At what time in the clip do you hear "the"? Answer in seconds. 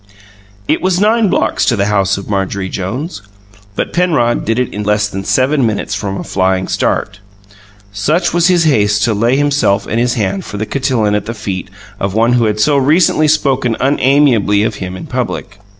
1.75-1.85, 10.57-10.65, 11.27-11.35